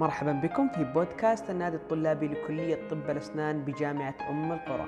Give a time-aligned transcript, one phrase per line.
[0.00, 4.86] مرحبا بكم في بودكاست النادي الطلابي لكلية طب الأسنان بجامعة أم القرى.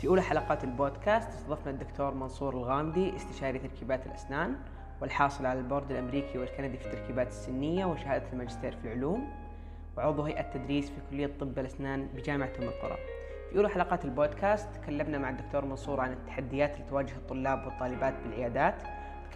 [0.00, 4.56] في أولى حلقات البودكاست استضفنا الدكتور منصور الغامدي استشاري تركيبات الأسنان
[5.00, 9.28] والحاصل على البورد الأمريكي والكندي في التركيبات السنية وشهادة الماجستير في العلوم
[9.96, 12.96] وعضو هيئة تدريس في كلية طب الأسنان بجامعة أم القرى.
[13.50, 18.74] في أولى حلقات البودكاست تكلمنا مع الدكتور منصور عن التحديات اللي تواجه الطلاب والطالبات بالعيادات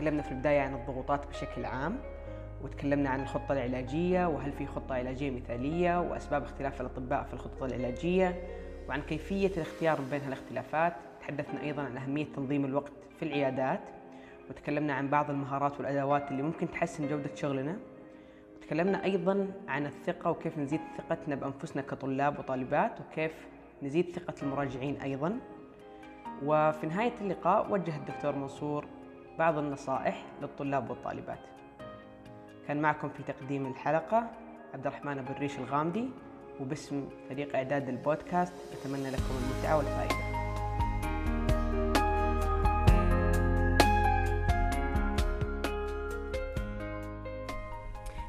[0.00, 1.98] تكلمنا في البداية عن الضغوطات بشكل عام
[2.62, 8.42] وتكلمنا عن الخطة العلاجية وهل في خطة علاجية مثالية وأسباب اختلاف الأطباء في الخطط العلاجية
[8.88, 10.92] وعن كيفية الاختيار بين هالاختلافات.
[11.20, 13.80] تحدثنا أيضا عن أهمية تنظيم الوقت في العيادات
[14.50, 17.76] وتكلمنا عن بعض المهارات والأدوات اللي ممكن تحسن جودة شغلنا.
[18.56, 23.32] وتكلمنا أيضا عن الثقة وكيف نزيد ثقتنا بأنفسنا كطلاب وطالبات وكيف
[23.82, 25.38] نزيد ثقة المراجعين أيضا.
[26.44, 28.84] وفي نهاية اللقاء وجه الدكتور منصور
[29.38, 31.38] بعض النصائح للطلاب والطالبات.
[32.68, 34.30] كان معكم في تقديم الحلقة
[34.74, 36.08] عبد الرحمن أبو الريش الغامدي
[36.60, 40.30] وباسم فريق إعداد البودكاست أتمنى لكم المتعة والفائدة.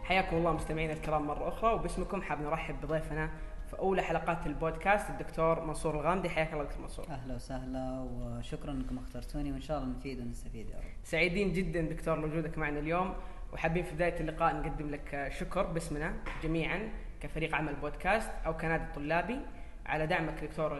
[0.03, 3.29] حياكم الله مستمعينا الكرام مرة أخرى وباسمكم حاب نرحب بضيفنا
[3.71, 6.29] في أولى حلقات البودكاست الدكتور منصور الغامدي.
[6.29, 7.05] حياك الله دكتور منصور.
[7.09, 10.83] أهلا وسهلا وشكرا إنكم أخترتوني وإن شاء الله نفيد ونستفيد يا رب.
[11.03, 13.13] سعيدين جدا دكتور لوجودك معنا اليوم
[13.53, 16.13] وحابين في بداية اللقاء نقدم لك شكر باسمنا
[16.43, 16.89] جميعا
[17.21, 19.39] كفريق عمل بودكاست أو كنادي طلابي.
[19.85, 20.77] على دعمك دكتور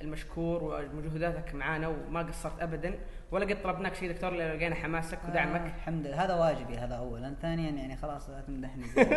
[0.00, 2.94] المشكور ومجهوداتك معنا وما قصرت ابدا
[3.30, 5.60] ولا قد طلبناك شيء دكتور إلا لقينا حماسك ودعمك.
[5.60, 6.24] آه الحمد لله.
[6.24, 7.34] هذا واجبي هذا اولا.
[7.42, 8.84] ثانيا يعني خلاص لا تمدحني.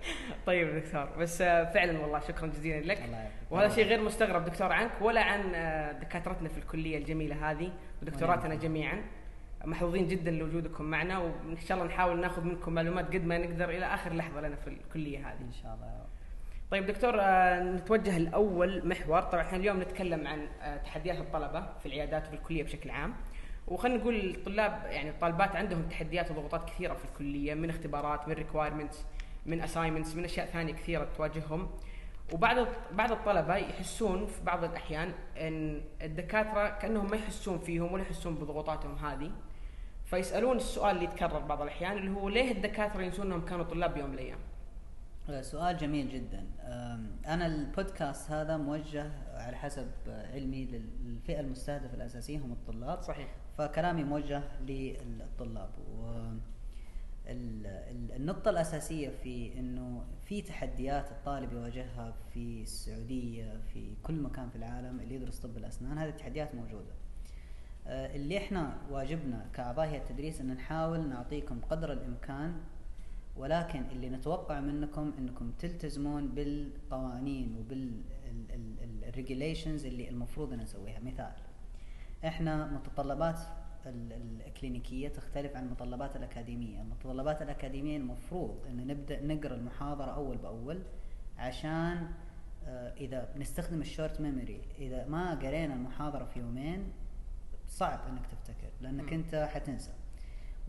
[0.46, 3.02] طيب دكتور بس فعلا والله شكرا جزيلا لك.
[3.04, 3.30] الله.
[3.50, 8.54] وهذا شيء غير مستغرب دكتور عنك ولا عن آه، دكاترتنا في الكلية الجميلة هذه ودكتوراتنا
[8.54, 9.02] جميعا.
[9.64, 13.86] محظوظين جدا لوجودكم معنا وإن شاء الله نحاول ناخذ منكم معلومات قد ما نقدر إلى
[13.86, 15.40] آخر لحظة لنا في الكلية هذه.
[15.40, 16.04] إن شاء الله.
[16.70, 19.20] طيب دكتور آه، نتوجه الأول محور.
[19.22, 23.14] طبعا إحنا اليوم نتكلم عن آه، تحديات الطلبة في العيادات وفي الكلية بشكل عام.
[23.68, 29.04] وخلينا نقول الطلاب يعني الطالبات عندهم تحديات وضغوطات كثيرة في الكلية من اختبارات من ريكوايرمنتس
[29.46, 31.70] من اساينمنتس من أشياء ثانية كثيرة تواجههم.
[32.32, 38.34] وبعض بعض الطلبة يحسون في بعض الأحيان إن الدكاترة كأنهم ما يحسون فيهم ولا يحسون
[38.34, 39.30] بضغوطاتهم هذه.
[40.04, 44.08] فيسألون السؤال اللي يتكرر بعض الأحيان اللي هو ليه الدكاترة ينسون إنهم كانوا طلاب بيوم
[44.08, 44.38] من الأيام؟
[45.42, 46.46] سؤال جميل جدا.
[47.26, 50.64] أنا البودكاست هذا موجه على حسب علمي
[51.04, 53.02] للفئة المستهدفة الأساسية هم الطلاب.
[53.02, 53.34] صحيح.
[53.58, 55.70] فكلامي موجه للطلاب.
[55.98, 56.10] و
[57.26, 64.48] ال- ال- النقطة الأساسية في إنه في تحديات الطالب يواجهها في السعودية في كل مكان
[64.50, 66.92] في العالم اللي يدرس طب الأسنان هذه التحديات موجودة.
[67.86, 72.54] آه، اللي إحنا واجبنا كأعضاء هيئة التدريس إن نحاول نعطيكم قدر الإمكان
[73.40, 78.02] ولكن اللي نتوقع منكم إنكم تلتزمون بالقوانين وبال
[79.08, 81.00] الريجيليشنز اللي المفروض إن نسويها.
[81.00, 81.32] مثال
[82.24, 83.38] إحنا متطلبات
[83.86, 90.82] ال- الكلينيكية تختلف عن المتطلبات الأكاديمية، المتطلبات الأكاديمية المفروض إن نبدأ نقرأ المحاضرة أول بأول
[91.38, 92.08] عشان
[92.66, 96.92] آه، إذا بنستخدم ال short memory إذا ما قرينا المحاضرة في يومين
[97.68, 99.12] صعب إنك تفتكر لأنك.
[99.12, 99.90] أنت حتنسى.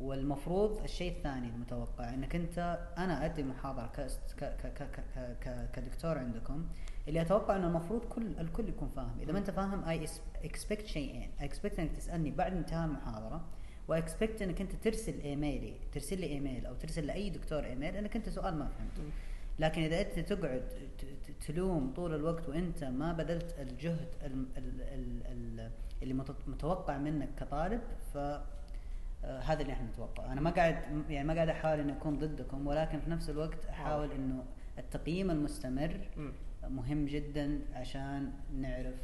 [0.01, 4.01] والمفروض الشيء الثاني المتوقع إنك أنت أنا أدي محاضرة ك
[4.39, 4.83] ك ك
[5.15, 6.65] ك ك كدكتور عندكم
[7.07, 9.19] اللي أتوقع إنه المفروض كل الكل يكون فاهم.
[9.21, 10.05] إذا ما أنت فاهم I
[10.43, 11.29] expect شيئين.
[11.39, 13.41] expect إنك تسألني بعد انتهاء المحاضرة
[13.87, 18.15] و expect إنك أنت ترسل إيميلي ترسل لي إيميل أو ترسل لأي دكتور إيميل إنك
[18.15, 19.11] أنت سؤال ما فهمته.
[19.59, 20.63] لكن إذا أنت تقعد
[21.47, 25.71] تلوم طول الوقت وأنت ما بذلت الجهد ال- ال- ال- ال-
[26.03, 27.81] اللي مت- متوقع منك كطالب
[28.13, 28.17] ف
[29.23, 30.31] هذا اللي إحنا نتوقعه.
[30.31, 34.11] أنا ما قاعد يعني ما قاعد أحاول إني أكون ضدكم ولكن في نفس الوقت أحاول
[34.11, 34.43] إنه
[34.77, 35.99] التقييم المستمر.
[36.69, 38.95] مهم جدا عشان نعرف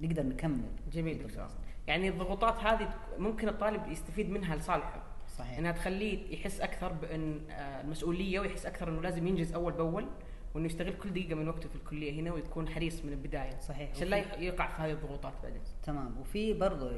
[0.00, 0.70] نقدر نكمل.
[0.92, 1.48] جميل دكتور.
[1.86, 5.02] يعني الضغوطات هذه ممكن الطالب يستفيد منها لصالحه.
[5.38, 5.58] صحيح.
[5.58, 10.06] إنها تخليه يحس أكثر بأن آه، المسؤولية ويحس أكثر إنه لازم ينجز أول بأول
[10.54, 13.60] وإنه يستغل كل دقيقة من وقته في الكلية هنا ويكون حريص من البداية.
[13.60, 13.90] صحيح.
[13.90, 15.62] عشان لا يقع في هذه الضغوطات بعدين.
[15.82, 16.20] تمام.
[16.20, 16.90] وفي برضو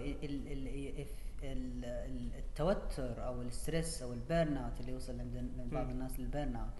[1.42, 5.50] ال- ال- ال- ال- ال- التوتر أو ال stress أو ال burnout اللي يوصل عند
[5.72, 5.90] بعض.
[5.90, 6.72] الناس لل burnout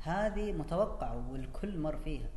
[0.00, 2.28] هذه متوقعة والكل مر فيها.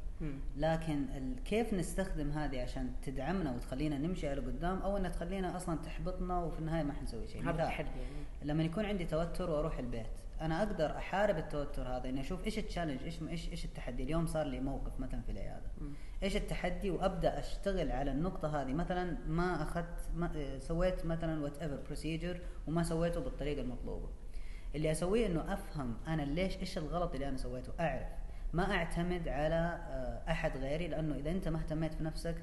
[0.57, 1.05] لكن
[1.45, 6.59] كيف نستخدم هذه عشان تدعمنا وتخلينا نمشي على قدام أو إنها تخلينا أصلا تحبطنا وفي
[6.59, 8.25] النهاية ما حنسوي شيء هذا تحدي يعني.
[8.43, 10.05] لما يكون عندي توتر وأروح البيت
[10.41, 14.27] أنا أقدر أحارب التوتر هذا إني أشوف إيش ال challenge إيش إيش إيش التحدي اليوم
[14.27, 15.67] صار لي موقف مثلا في العيادة.
[16.23, 18.73] إيش التحدي؟ وأبدأ أشتغل على النقطة هذه.
[18.73, 24.09] مثلا ما أخذت ما سويت مثلا whatever procedure وما سويته بالطريقة المطلوبة.
[24.75, 27.73] اللي أسويه إنه أفهم أنا ليش إيش الغلط اللي أنا سويته.
[27.79, 28.07] أعرف.
[28.53, 32.35] ما أعتمد على آه، أحد غيري لأنه إذا أنت ما اهتميت في نفسك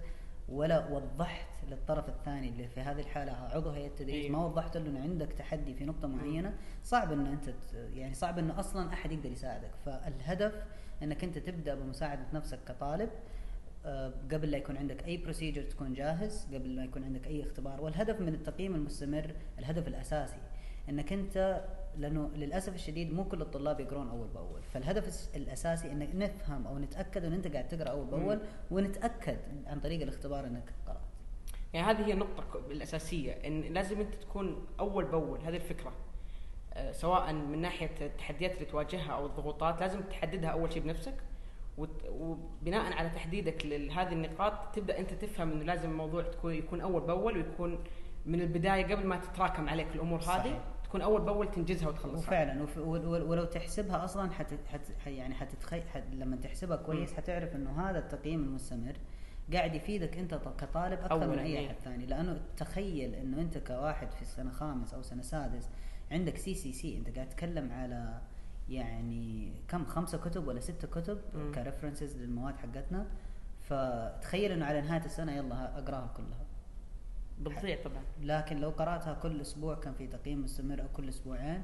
[0.48, 4.30] ولا وضحت للطرف الثاني اللي في هذه الحالة عضو هيئه التدريس.
[4.30, 6.54] ما وضحت له انه عندك تحدي في نقطة معينة
[6.84, 7.54] صعب انه أنت
[7.94, 9.70] يعني صعب انه أصلا أحد يقدر يساعدك.
[9.86, 10.64] فالهدف
[11.02, 13.10] إنك أنت تبدأ بمساعدة نفسك كطالب
[14.32, 17.80] قبل لا يكون عندك أي بروسيجر تكون جاهز قبل ما يكون عندك أي اختبار.
[17.80, 20.38] والهدف من التقييم المستمر الهدف الأساسي
[20.88, 21.64] إنك أنت
[21.96, 24.62] لأنه للأسف الشديد مو كل الطلاب يقرون أول بأول.
[24.62, 28.40] فالهدف الأساسي انك نفهم أو نتأكد إن أنت قاعد تقرأ أول بأول.
[28.70, 31.00] ونتأكد عن طريق الاختبار إنك قرأت.
[31.74, 35.40] يعني هذه هي النقطة الأساسية إن لازم أنت تكون أول بأول.
[35.40, 35.92] هذه الفكرة.
[36.74, 41.14] آه، سواء من ناحية التحديات اللي تواجهها أو الضغوطات لازم تحددها أول شيء بنفسك.
[42.10, 47.36] وبناء على تحديدك لهذه النقاط تبدأ أنت تفهم إنه لازم الموضوع تكون يكون أول بأول
[47.36, 47.78] ويكون
[48.26, 50.44] من البداية قبل ما تتراكم عليك الأمور صحيح.
[50.46, 55.06] هذه تكون أول بأول تنجزها وتخلصها وفعلا وف ول- ول- ولو تحسبها أصلا حت حت
[55.06, 57.16] يعني حتتخي حت لما تحسبها كويس مم.
[57.16, 58.96] حتعرف إنه هذا التقييم المستمر
[59.52, 61.66] قاعد يفيدك أنت كطالب أكثر من أي إيه.
[61.66, 65.68] أحد ثاني لأنه تخيل إنه أنت كواحد في السنة خامس أو سنة سادس
[66.12, 68.20] عندك CCC أنت قاعد تتكلم على
[68.68, 71.52] يعني كم خمسة كتب ولا ستة كتب مم.
[71.52, 73.06] ك references للمواد حقتنا
[73.62, 76.46] فتخيل إنه على نهاية السنة يلا أقراها كلها
[77.40, 81.62] بتضيع طبعا لكن لو قرأتها كل أسبوع كان في تقييم مستمر أو كل أسبوعين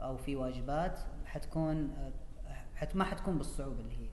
[0.00, 1.96] أو في واجبات حتكون
[2.74, 4.08] حت ما حتكون بالصعوبة اللي هي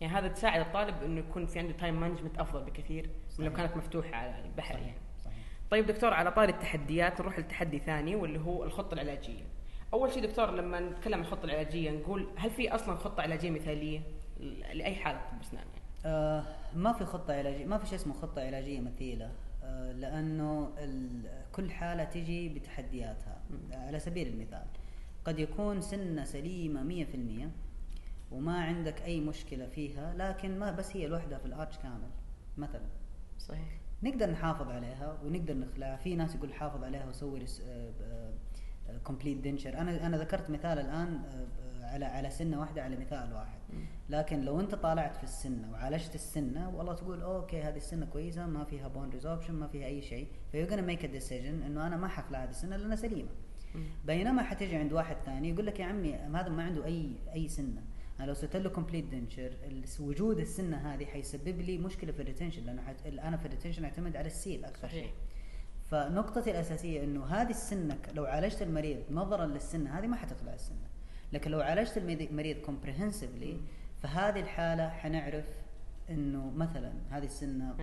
[0.00, 3.52] يعني هذا تساعد الطالب إنه يكون في عنده time management أفضل بكثير من لو.
[3.52, 5.36] كانت مفتوحة على البحر صحيح يعني صحيح
[5.70, 9.44] طيب دكتور على طاري التحديات نروح لتحدي ثاني واللي هو الخطة العلاجية.
[9.92, 14.00] أول شيء دكتور لما نتكلم عن الخطة العلاجية نقول هل في أصلا خطة علاجية مثالية
[14.74, 16.44] لأي حالة طب اسنان يعني؟ آه
[16.76, 19.32] ما في خطة علاجية ما في شيء اسمه خطة علاجية مثالية
[19.62, 20.70] آه لأنه
[21.52, 23.40] كل حالة تجي بتحدياتها.
[23.72, 24.66] على سبيل المثال
[25.24, 31.38] قد يكون سنة سليمة 100% وما عندك أي مشكلة فيها لكن ما بس هي لوحدها
[31.38, 32.10] في ال arch كامل
[32.58, 32.86] مثلا
[33.38, 33.78] صحيح.
[34.02, 37.40] نقدر نحافظ عليها ونقدر نخلعها في ناس يقول حافظ عليها وسوي
[39.04, 41.46] complete denture أنا أنا ذكرت مثال الآن آه،
[41.86, 43.58] على على سنة واحدة على مثال واحد.
[44.08, 48.64] لكن لو أنت طالعت في السنة وعالجت السنة والله تقول okay هذه السنة كويسة ما
[48.64, 51.96] فيها bone resorption ما فيها أي شيء ف you're gonna make a decision إنه أنا
[51.96, 53.28] ما حخلع هذه السنة لأنها سليمة.
[54.04, 57.82] بينما حتجي عند واحد ثاني يقول لك يا عمي هذا ما عنده اي أي سنة
[58.20, 59.52] أنا لو سويت له complete denture
[60.00, 63.06] وجود السنة هذه حيسبب لي مشكلة في ال retention لأنه حت...
[63.06, 64.88] أنا في ال retention اعتمد على ال seal أكثر.
[64.88, 65.10] شيء
[65.90, 70.88] فنقطتي الأساسية إنه هذه السنة لو عالجت المريض نظرا للسنه هذه ما حتخلع السنة
[71.32, 72.32] لكن لو عالجت المريض-
[73.54, 73.60] مم.
[74.02, 75.44] فهذه الحالة حنعرف
[76.10, 77.74] إنه مثلا هذه السنة.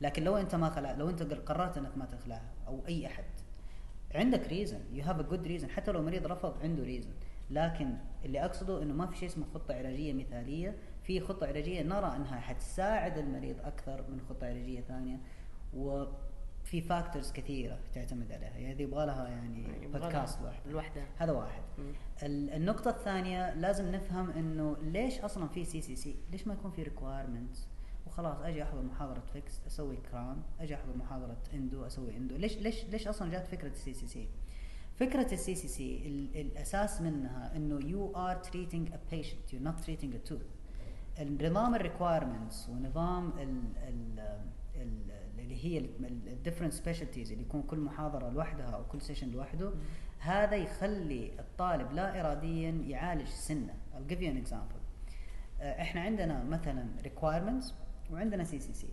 [0.00, 3.24] لكن لو أنت ما خلع لو أنت قررت إنك ما تخلعها أو أي أحد
[4.14, 7.10] عندك reason you have a good reason حتى لو المريض رفض عنده reason
[7.50, 7.94] لكن
[8.24, 12.40] اللي أقصده إنه ما في شيء اسمه خطة علاجية مثالية في خطة علاجية نرى إنها
[12.40, 15.20] حتساعد المريض أكثر من خطة علاجية ثانية
[16.74, 21.06] وفي factors كثيرة تعتمد عليها يعني يبغى لها يعني بودكاست واحد لوحدها.
[21.18, 21.92] هذا واحد مم.
[22.22, 27.66] ال- النقطة الثانية لازم نفهم إنه ليش أصلا في CCC؟ ليش ما يكون في requirements؟
[28.06, 32.84] وخلاص أجي أحضر محاضرة فيكس أسوي crown، أجي أحضر محاضرة endo أسوي endo، ليش ليش
[32.84, 34.28] ليش أصلا جات فكرة ال CCC؟
[34.96, 35.96] فكرة ال CCC
[36.34, 40.46] الأساس منها إنه you are treating a patient you're not treating a tooth.
[41.20, 44.38] النظام ال requirements ونظام ال
[44.76, 49.72] اللي هي ال different specialties اللي يكون كل محاضرة لوحدها أو كل session لوحده.
[50.18, 53.74] هذا يخلي الطالب لا اراديا يعالج سنة.
[53.94, 54.80] I'll give you an example.
[55.60, 57.72] آه، إحنا عندنا مثلا requirements
[58.12, 58.88] وعندنا CCC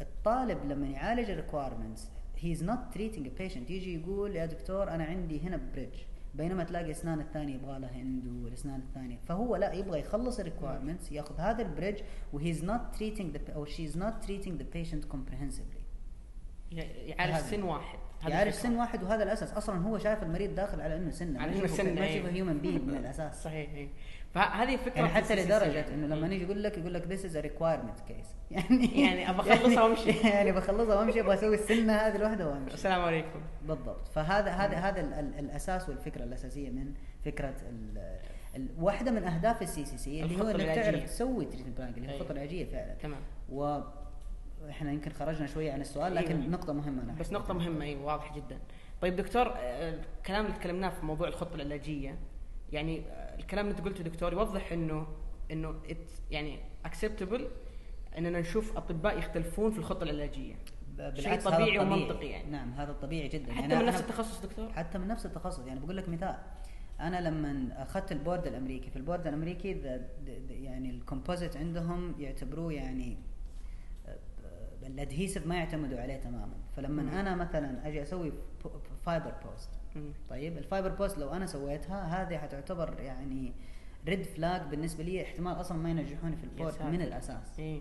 [0.00, 4.90] الطالب لما يعالج ال requirements he is not treating a patient يجي يقول يا دكتور
[4.90, 5.98] أنا عندي هنا bridge
[6.34, 11.12] بينما تلاقي اسنان الثانية يبغى لها هند والاسنان الثانية فهو لا يبغى يخلص ال requirements
[11.12, 12.00] ياخذ هذا ال bridge
[12.32, 15.80] و he is not treating أو she is not treating the patient comprehensively
[16.72, 17.50] ي- يعالج هذا.
[17.50, 18.50] سن واحد الفكرة.
[18.50, 21.92] سن واحد وهذا الأساس أصلا هو شايف المريض داخل على إنه سنة على يشوفه- سنة،
[21.94, 22.16] ما إيه.
[22.16, 23.88] يشوفه human being من الأساس صحيح إيه.
[24.34, 26.28] فهذه فكرة يعني حتى لدرجة إنه لما.
[26.28, 30.10] نيجي يقول لك يقول لك is a requirement case يعني يعني أبى أخلصها وأمشي.
[30.28, 35.00] يعني بخلصها وأمشي أبغى أسوي السنة هذه لوحدها وأمشي السلام عليكم بالضبط فهذا هذا هذا
[35.00, 37.54] ال- ال- الأساس والفكرة الأساسية من فكرة
[38.78, 40.82] واحدة من أهداف ال CCC اللي هو إنك العلاجية.
[40.82, 42.16] تعرف تسوي treatment plan اللي هي.
[42.16, 43.20] الخطة العلاجيه فعلا تمام
[43.52, 43.80] و
[44.70, 46.48] إحنا يمكن خرجنا شوية عن السؤال لكن إيه.
[46.48, 48.58] نقطة مهمة أنا بس أتكلم مهمة اي واضح جدا.
[49.02, 52.18] طيب دكتور آه، الكلام اللي تكلمناه في موضوع الخطة العلاجية
[52.72, 53.02] يعني
[53.38, 55.06] الكلام اللي انت قلته دكتور يوضح إنه
[55.50, 55.74] إنه
[56.30, 57.48] يعني acceptable
[58.18, 60.54] إننا نشوف أطباء يختلفون في الخطة العلاجية
[61.14, 61.78] شيء طبيعي.
[61.78, 62.50] ومنطقي يعني.
[62.50, 65.80] نعم هذا الطبيعي جدا حتى يعني من نفس التخصص دكتور حتى من نفس التخصص يعني
[65.80, 66.36] بقول لك مثال
[67.00, 70.97] أنا لما أخذت ال board الأمريكي في ال board الأمريكي ذا- ذا- ذا- يعني ال
[70.97, 73.16] composite عندهم يعتبروه يعني
[74.06, 74.16] آه،
[74.86, 77.20] ال adhesive ما يعتمدوا عليه تماما فلما.
[77.20, 78.32] أنا مثلا أجي أسوي
[79.06, 79.70] fiber post.
[80.30, 83.52] طيب ال fiber post لو أنا سويتها هذه حتعتبر يعني
[84.08, 86.90] red flag بالنسبة لي احتمال أصلا ما ينجحوني في ال board ساتر.
[86.90, 87.80] من الأساس إيه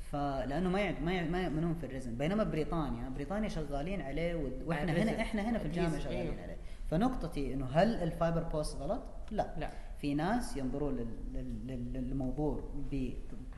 [0.00, 4.34] فلانه ما يعد ما يعد ما يؤمنون في ال resin بينما بريطانيا بريطانيا شغالين عليه
[4.66, 4.92] وإحنا.
[4.92, 6.42] هنا إحنا هنا في الجامعة شغالين أيوه.
[6.42, 6.56] عليه
[6.90, 11.92] فنقطتي إنه هل ال fiber post غلط؟ لا لا في ناس ينظرون لل- لل- لل-
[11.92, 12.60] للموضوع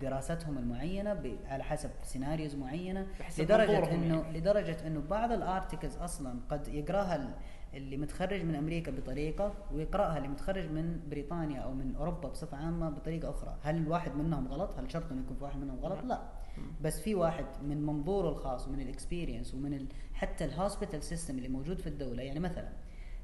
[0.01, 3.07] بدراستهم المعينة على حسب scenarios معينة
[3.39, 4.39] لدرجة انه يعني.
[4.39, 7.39] لدرجة إنه بعض ال articles أصلا قد يقراها
[7.79, 12.91] اللي متخرج من أمريكا بطريقة ويقرأها اللي متخرج من بريطانيا أو من أوروبا بصفة عامة
[12.91, 16.09] بطريقة أخرى، هل الواحد منهم غلط؟ هل شرط إنه يكون في واحد منهم غلط؟ لا.
[16.09, 16.23] لا
[16.83, 21.39] بس في واحد من منظوره الخاص ومن ال experience ومن ال حتى ال hospital system
[21.39, 22.69] اللي موجود في الدولة يعني مثلا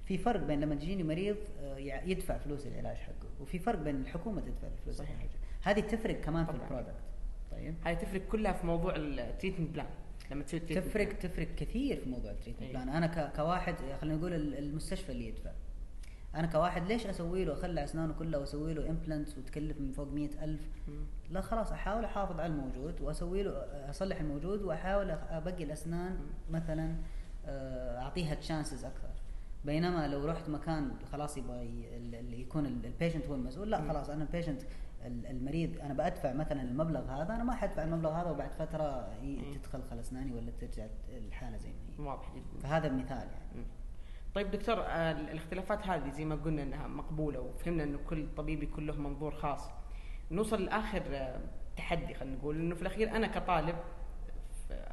[0.04, 4.40] في فرق بين لما تجيني مريض آه، يدفع فلوس العلاج حقه وفي فرق بين الحكومة
[4.40, 5.10] تدفع فلوس صحيح.
[5.10, 5.30] العلاج
[5.62, 6.64] هذه تفرق كمان في طبعاً.
[6.64, 7.02] ال product
[7.50, 9.86] طيب هاي تفرق كلها في موضوع ال treatment plan
[10.30, 11.16] لما treatment تفرق plan.
[11.22, 12.72] تفرق كثير في موضوع ال treatment أي.
[12.72, 15.50] plan أنا ك- كواحد خلينا نقول ال- المستشفى اللي يدفع
[16.34, 20.44] أنا كواحد ليش أسوي له أخلع أسنانه كلها وأسوي له implants وتكلف من فوق مئة
[20.44, 20.60] ألف.
[21.30, 23.50] لا خلاص أحاول أحافظ على الموجود وأسوي له
[23.90, 26.18] أصلح الموجود وأحاول أبقي الأسنان
[26.50, 26.94] مثلا
[27.46, 29.08] آه، أعطيها chances أكثر
[29.64, 31.62] بينما لو رحت مكان خلاص يبغى
[32.20, 33.88] اللي يكون ال patient هو المسؤول لا.
[33.88, 34.62] خلاص أنا ال patient
[35.04, 39.54] المريض أنا بدفع مثلا المبلغ هذا أنا ما حدفع المبلغ هذا وبعد فترة ي- مم.
[39.54, 42.08] تتخلخل اسناني ولا ترجع الحالة زي ما هي.
[42.08, 42.60] واضح جدا.
[42.62, 43.66] فهذا مثال يعني.
[44.34, 48.86] طيب دكتور آه، الاختلافات هذه زي ما قلنا إنها مقبولة وفهمنا إنه كل طبيب يكون
[48.86, 49.70] له منظور خاص.
[50.30, 51.40] نوصل لآخر آه،
[51.76, 53.76] تحدي خلينا نقول إنه في الأخير أنا كطالب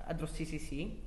[0.08, 0.98] أدرس CCC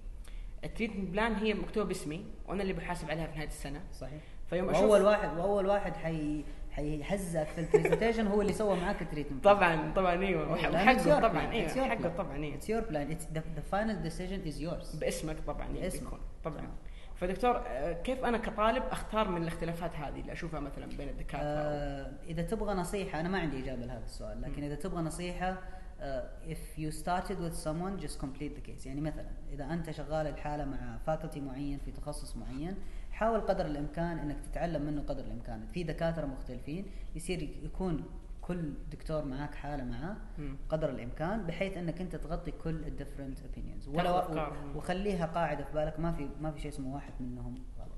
[0.64, 3.80] ال treatment plan هي مكتوبة باسمي وأنا اللي بحاسب عليها في نهاية السنة.
[3.92, 4.22] صحيح.
[4.50, 6.44] فيوم أشوف وأول واحد وأول واحد حي
[6.76, 10.52] حيحزك في ال presentation هو اللي سوى معاك التريتمنت طبعا طبعا إيوه.
[10.52, 12.54] وحقه طبعا إيوه حقه طبعا إيوه.
[12.54, 16.12] it's your plan it's the final decision is yours باسمك طبعا باسمك.
[16.44, 16.68] طبعا.
[17.16, 22.12] فدكتور آه، كيف أنا كطالب أختار من الاختلافات هذه اللي أشوفها مثلا بين الدكاترة؟ آه
[22.26, 24.64] إذا تبغى نصيحة أنا ما عندي إجابة لهذا السؤال لكن مم.
[24.64, 25.58] إذا تبغى نصيحة
[26.00, 28.86] آه if you started with someone just complete the case.
[28.86, 32.76] يعني مثلا إذا أنت شغال الحالة مع faculty معين في تخصص معين
[33.14, 35.66] حاول قدر الإمكان إنك تتعلم منه قدر الإمكان.
[35.66, 38.04] في دكاترة مختلفين يصير يكون
[38.40, 40.16] كل دكتور معاك حالة معاه.
[40.68, 44.10] قدر الإمكان بحيث إنك أنت تغطي كل ال different opinions ولا.
[44.76, 46.00] وخليها قاعدة في بالك.
[46.00, 47.90] ما في ما في شيء اسمه واحد منهم غلط.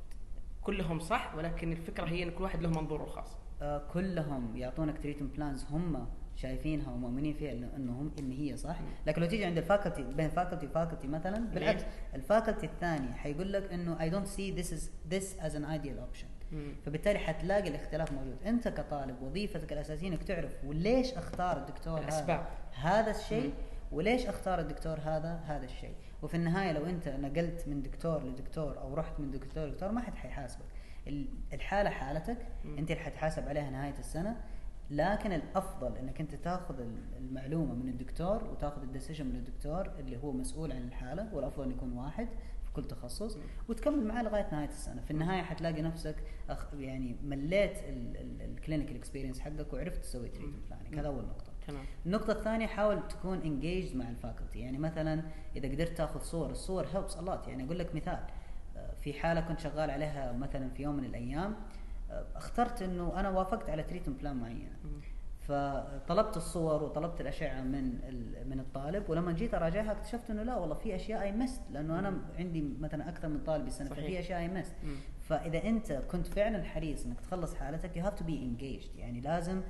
[0.62, 3.36] كلهم صح ولكن الفكرة هي إن كل واحد له منظوره الخاص.
[3.62, 6.06] آه، كلهم يعطونك treatment plans هم
[6.36, 8.76] شايفينها ومؤمنين فيها انهم إن هي صح.
[9.06, 11.82] لكن لو تيجي عند ال faculty بين faculty و faculty مثلا بالعكس
[12.14, 14.80] ال faculty الثاني حيقول لك إنه don't see this is
[15.14, 16.72] this as an ideal option مم.
[16.86, 22.46] فبالتالي حتلاقي الاختلاف موجود أنت كطالب وظيفتك الأساسية إنك تعرف وليش أختار الدكتور الأسباب.
[22.74, 23.52] هذا هذا الشيء.
[23.92, 28.94] وليش أختار الدكتور هذا هذا الشيء وفي النهاية لو أنت نقلت من دكتور لدكتور أو
[28.94, 30.64] رحت من دكتور لدكتور ما حد حيحاسبك
[31.06, 32.36] ال- الحالة حالتك.
[32.64, 34.36] أنت اللي حتحاسب عليها نهاية السنة
[34.90, 40.16] لكن الأفضل إنك أنت تاخذ ال- المعلومة من الدكتور وتاخذ ال decision من الدكتور اللي
[40.16, 42.28] هو مسؤول عن الحالة والأفضل انه يكون واحد
[42.64, 43.38] في كل تخصص.
[43.68, 45.00] وتكمل معاه لغاية نهاية السنة.
[45.02, 46.16] في النهاية حتلاقي نفسك
[46.50, 47.78] آه يعني مليت
[48.40, 51.84] ال clinical experience حقك وعرفت تسوي treatment planning هذا اول نقطه تمام.
[52.06, 54.58] النقطة الثانية حاول تكون engaged مع ال faculty.
[54.58, 55.22] يعني مثلا
[55.56, 58.18] إذا قدرت تاخذ صور الصور helps الله يعني أقول لك مثال
[58.76, 61.54] آه، في حالة كنت شغال عليها مثلا في يوم من الأيام
[62.36, 65.00] اخترت إنه أنا وافقت على treatment plan معينة مم.
[65.40, 67.84] فطلبت الصور وطلبت الأشعة من
[68.50, 72.10] من الطالب ولما جيت أراجعها اكتشفت إنه لا والله في أشياء I missed لأنه أنا
[72.10, 72.22] مم.
[72.38, 73.88] عندي مثلا أكثر من طالب صحيح.
[73.88, 74.74] ففي أشياء I missed.
[75.20, 79.62] فإذا أنت كنت فعلا حريص إنك تخلص حالتك you have to be engaged يعني لازم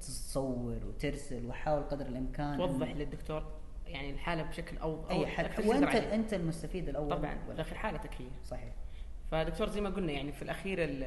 [0.00, 3.44] تصور وترسل وحاول قدر الإمكان توضح للدكتور
[3.86, 5.94] يعني الحالة بشكل أو أي أكثر وأنت.
[5.94, 8.74] أنت المستفيد الأول طبعا داخل حالتك هي صحيح
[9.30, 11.04] فدكتور زي ما قلنا يعني في الأخير ال-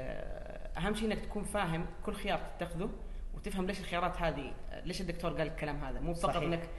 [0.77, 2.89] أهم شيء إنك تكون فاهم كل خيار تتخذه
[3.33, 4.53] وتفهم ليش الخيارات هذه
[4.85, 5.99] ليش الدكتور قال الكلام هذا.
[5.99, 6.35] مو فقط.
[6.35, 6.69] إنك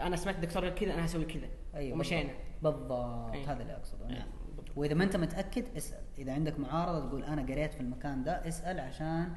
[0.00, 1.48] أنا سمعت الدكتور قال كذا أنا هسوي كذا.
[1.74, 2.30] أيوه ومشينا.
[2.62, 3.32] بالضبط.
[3.32, 3.44] أي.
[3.44, 4.06] هذا اللي أقصده.
[4.06, 4.28] نعم.
[4.46, 4.68] بالضبط.
[4.76, 6.02] وإذا ما أنت متأكد اسأل.
[6.18, 9.32] إذا عندك معارضة تقول أنا قريت في المكان ده اسأل عشان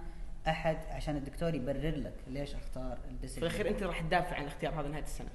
[0.48, 4.80] أحد عشان الدكتور يبرر لك ليش أختار في الديسيجن الأخير أنت راح تدافع عن الاختيار
[4.82, 5.30] هذا نهاية السنة.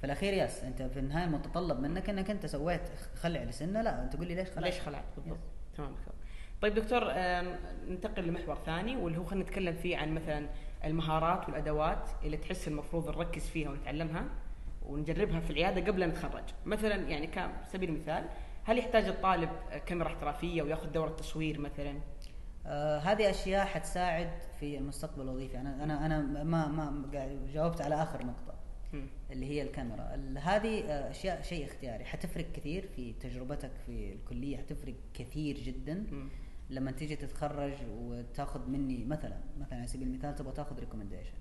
[0.00, 0.64] في الأخير يس.
[0.64, 2.80] أنت في النهاية المتطلب منك إنك أنت سويت
[3.14, 4.64] خلع لسنه لا أنت تقول لي ليش خلعت.
[4.64, 5.38] ليش خلعت؟ بالضبط.
[5.76, 6.14] تمام دكتور
[6.62, 7.12] طيب دكتور
[7.88, 10.48] ننتقل لمحور ثاني واللي هو خلينا نتكلم فيه عن مثلا
[10.84, 14.24] المهارات والأدوات اللي تحس المفروض نركز فيها ونتعلمها
[14.86, 16.44] ونجربها في العيادة قبل أن نتخرج.
[16.64, 18.24] مثلا يعني كسبيل المثال
[18.64, 19.50] هل يحتاج الطالب
[19.86, 22.00] كاميرا احترافية ويأخذ دورة تصوير مثلا؟
[22.66, 25.60] آه هذه أشياء حتساعد في المستقبل الوظيفي.
[25.60, 27.02] أنا أنا أنا ما ما
[27.52, 28.54] جاوبت على آخر نقطة.
[29.30, 30.14] اللي هي الكاميرا.
[30.14, 32.04] ال- هذه آه، أشياء شيء اختياري.
[32.04, 35.94] حتفرق كثير في تجربتك في الكلية حتفرق كثير جدا.
[36.12, 36.28] مم.
[36.70, 41.32] لما تيجي تتخرج وتاخذ مني مثلا مثلا على سبيل المثال تبغى تاخذ recommendation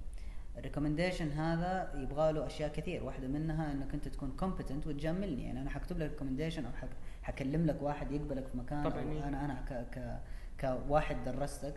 [0.57, 3.03] ال recommendation هذا يبغى له أشياء كثير.
[3.03, 5.43] واحدة منها إنك أنت تكون competent وتجاملني.
[5.43, 6.89] يعني أنا حكتب لك recommendation أو حك
[7.23, 9.27] حكلم لك واحد يقبلك في مكان طبعاً، أو إيه.
[9.27, 10.19] أنا أنا ك ك
[10.61, 11.73] كواحد درستك.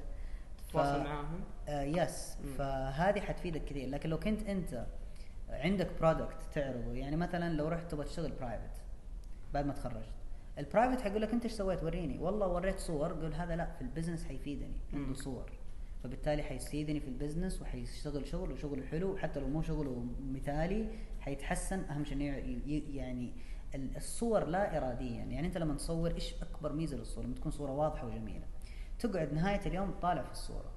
[0.73, 1.41] تواصل معاهم.
[1.69, 2.51] آه yes مم.
[2.59, 3.89] فهذه حتفيدك كثير.
[3.89, 4.87] لكن لو كنت أنت
[5.51, 6.93] عندك product تعرضه.
[6.93, 8.71] يعني مثلا لو رحت تبغى تشتغل private
[9.55, 10.13] بعد ما تخرجت.
[10.59, 12.19] ال private حيقول لك أنت إيش سويت؟ وريني.
[12.19, 13.13] والله وريت صور.
[13.13, 14.77] قول هذا لا في ال business حيفيدني.
[14.95, 15.15] عنده.
[15.15, 15.53] صور.
[16.05, 19.17] فبالتالي حيفيدني في ال business وحيشتغل شغل وشغله حلو.
[19.17, 20.89] حتى لو مو شغله مثالي
[21.21, 21.81] حيتحسن.
[21.85, 23.33] أهم شيء يعني
[23.75, 25.25] ال- الصور لا اراديا.
[25.25, 28.47] يعني أنت لما تصور إيش أكبر ميزة للصوره لما تكون صورة واضحة وجميلة.
[28.99, 30.71] تقعد نهاية اليوم تطالع في الصورة.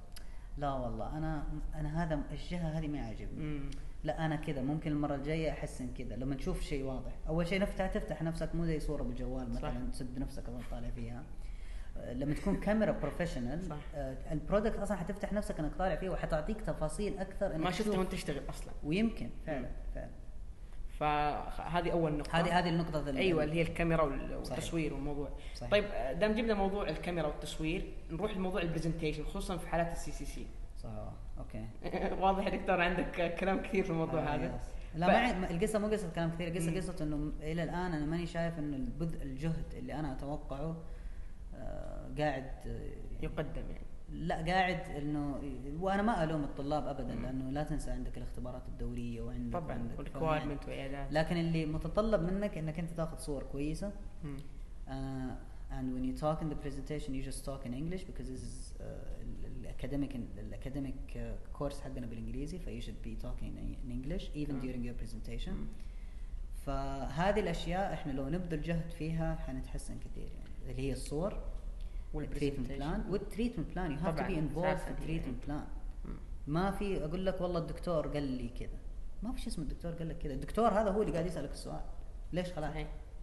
[0.58, 3.70] لا والله أنا أنا هذا الجهة هذه ما عاجبني.
[4.04, 7.86] لا أنا كذا ممكن المرة الجاية احسن كذا لما تشوف شيء واضح أول شيء نفتح
[7.86, 9.50] تفتح نفسك مو زي صورة بالجوال.
[9.52, 11.22] مثلا تسد نفسك اظن طالع فيها
[11.96, 13.76] آه، لما تكون كاميرا professional صح.
[14.32, 17.98] ال product أصلا حتفتح نفسك إنك طالع فيه وحتعطيك تفاصيل أكثر ما شفته.
[17.98, 19.68] وأنت تشتغل أصلا ويمكن فعلا.
[19.94, 20.10] فعلا
[20.98, 24.58] فهذه أول نقطة هذه هذه النقطة ال- أيوه اللي هي الكاميرا وال- صحيح.
[24.58, 25.70] والتصوير والموضوع صحيح.
[25.70, 30.10] طيب آه، دام جبنا موضوع الكاميرا والتصوير نروح لموضوع ال presentation خصوصا في حالات ال
[30.12, 30.46] CCC
[30.82, 30.88] صح
[31.40, 31.66] okay.
[32.22, 34.60] واضح يا دكتور عندك كلام كثير في الموضوع آه، هذا.
[34.94, 36.76] لا ف- ما القصة مو قصة كلام كثير القصة.
[36.76, 40.76] قصة إنه إلى الآن أنا ماني شايف إنه البذ الجهد اللي أنا أتوقعه
[41.54, 43.84] آه، قاعد آه، يعني يقدم يعني.
[44.12, 45.40] لا قاعد إنه
[45.80, 47.14] وأنا ما ألوم الطلاب ابدا.
[47.14, 52.58] لأنه لا تنسى عندك الاختبارات الدورية وعندك طبعا وال requirement وعيادات لكن اللي متطلب منك
[52.58, 53.92] إنك أنت تاخذ صور كويسة.
[54.88, 54.90] uh,
[55.72, 58.56] and when you talk in the presentation you just talk in English because this is
[58.80, 59.19] uh,
[59.80, 64.24] ال academic ال academic uh, course حقنا بالإنجليزي ف you should be talking in English
[64.34, 64.62] even تمام.
[64.62, 65.66] during your presentation مم.
[66.66, 71.38] فهذه الأشياء إحنا لو نبذل جهد فيها حنتحسن كثير يعني اللي هي الصور
[72.14, 74.90] وال treatment plan وال treatment plan you have to be involved في.
[74.90, 75.64] ال treatment plan.
[76.46, 78.78] ما في أقول لك والله الدكتور قال لي كذا
[79.22, 81.80] ما في شيء اسمه الدكتور قال لك كذا الدكتور هذا هو اللي قاعد يسألك السؤال
[82.32, 82.74] ليش خلاص.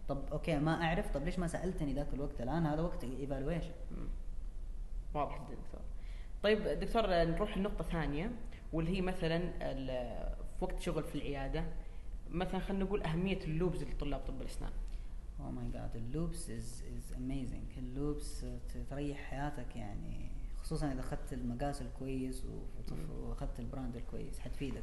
[0.08, 3.70] طب okay ما أعرف طب ليش ما سألتني ذاك الوقت الآن هذا وقت evaluation.
[5.14, 5.80] واضح جدا دكتور
[6.42, 8.30] طيب دكتور نروح لنقطة ثانية
[8.72, 9.38] واللي هي مثلا
[10.58, 11.64] في وقت شغل في العيادة
[12.30, 14.70] مثلا خلينا نقول أهمية ال loupes لطلاب طب الأسنان.
[15.40, 18.46] oh my God ال loupes is is amazing ال loupes
[18.90, 20.28] تريح حياتك يعني
[20.62, 22.44] خصوصا إذا أخذت المقاس الكويس
[23.10, 24.82] وأخذت ال brand الكويس حتفيدك.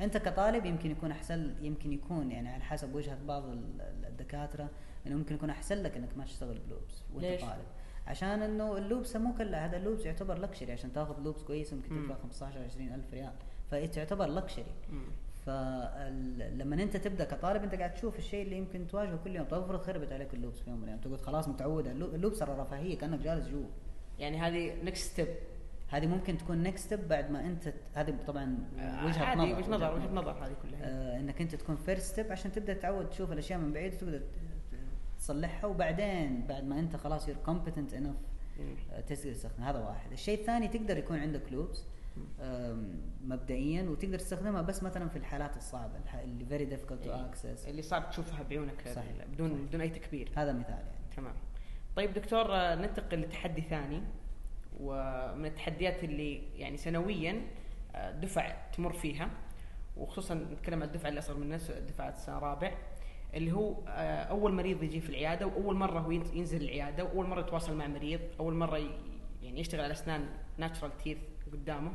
[0.00, 4.70] أنت كطالب يمكن يكون أحسن يمكن يكون يعني على حسب وجهه بعض ال- ال- الدكاترة
[5.06, 7.64] إنه ممكن يكون أحسن لك إنك ما تشتغل ب loupes وأنت؟ طالب.
[8.06, 11.72] عشان إنه ال loupes مو كلها هذا ال loupes يعتبر luxury عشان تاخذ loupes كويس
[11.72, 12.02] ممكن مم.
[12.02, 13.32] تدفع 15 20 ألف ريال.
[13.70, 14.64] فتعتبر luxury.
[15.46, 19.46] فلما أنت تبدأ كطالب أنت قاعد تشوف الشيء اللي يمكن تواجهه كل يوم.
[19.46, 21.00] طيب افرض خربت عليك ال loupes في يوم من الأيام.
[21.00, 21.86] تقول خلاص متعود.
[21.86, 23.66] ال loupes ترى رفاهيه كأنك جالس جوا.
[24.18, 25.28] يعني هذه next step
[25.88, 28.58] هذه ممكن تكون next step بعد ما أنت هذه طبعا
[29.04, 29.58] وجهة عادي نظر.
[29.58, 30.30] وجهة نظر وجهة نظر.
[30.46, 30.80] هذه كلها.
[30.84, 34.22] آه إنك أنت تكون first step عشان تبدأ تعود تشوف الأشياء من بعيد ت-
[35.18, 38.16] تصلحها وبعدين بعد ما انت خلاص you're competent enough.
[39.06, 41.84] تقدر تستخدم هذا واحد الشيء الثاني تقدر يكون عندك loupes
[43.24, 45.92] مبدئيا وتقدر تستخدمها بس مثلا في الحالات الصعبة
[46.24, 47.30] اللي very difficult to إيه.
[47.30, 49.24] access اللي صعب تشوفها بعيونك صحيح.
[49.32, 49.62] بدون صحيح.
[49.62, 51.34] بدون أي تكبير هذا مثال يعني تمام
[51.96, 54.02] طيب دكتور آه، ننتقل لتحدي ثاني
[54.80, 57.40] ومن التحديات اللي يعني سنويا
[57.94, 59.30] آه، دفع تمر فيها
[59.96, 61.56] وخصوصا نتكلم عن الدفعه اللي اصغر منا
[61.88, 62.72] دفعة سنة رابع
[63.34, 67.26] اللي هو آه، أول مريض يجي في العيادة وأول مرة هو ينز- ينزل العيادة وأول
[67.26, 68.76] مرة يتواصل مع مريض أول مرة
[69.42, 71.18] يعني يشتغل على أسنان ناتشرال تيث
[71.52, 71.92] قدامه.